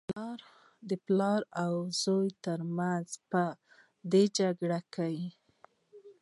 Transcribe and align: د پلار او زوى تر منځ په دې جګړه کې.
د 0.89 0.91
پلار 1.05 1.41
او 1.63 1.73
زوى 2.01 2.29
تر 2.45 2.59
منځ 2.77 3.07
په 3.31 3.43
دې 4.11 4.23
جګړه 4.37 4.79
کې. 4.93 5.17